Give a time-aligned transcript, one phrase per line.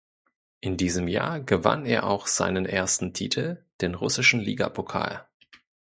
[0.61, 5.27] In diesem Jahr gewann er auch seinen ersten Titel, den russischen Ligapokal.